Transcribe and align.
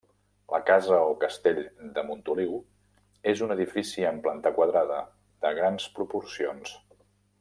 La 0.51 0.59
casa 0.69 0.95
o 1.09 1.11
castell 1.23 1.59
de 1.97 2.03
Montoliu 2.07 2.57
és 3.33 3.43
un 3.49 3.55
edifici 3.57 4.07
amb 4.13 4.25
planta 4.29 4.53
quadrada, 4.57 4.99
de 5.47 5.53
grans 5.61 5.87
proporcions. 6.01 6.75